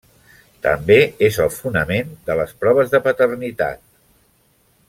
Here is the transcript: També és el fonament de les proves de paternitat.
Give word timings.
També 0.67 0.97
és 1.27 1.37
el 1.45 1.51
fonament 1.57 2.09
de 2.31 2.39
les 2.41 2.57
proves 2.65 2.93
de 2.95 3.05
paternitat. 3.11 3.85